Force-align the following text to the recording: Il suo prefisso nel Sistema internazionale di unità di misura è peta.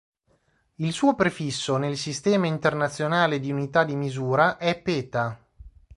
Il 0.77 0.93
suo 0.93 1.13
prefisso 1.13 1.77
nel 1.77 1.95
Sistema 1.95 2.47
internazionale 2.47 3.39
di 3.39 3.51
unità 3.51 3.83
di 3.83 3.95
misura 3.95 4.57
è 4.57 4.75
peta. 4.81 5.39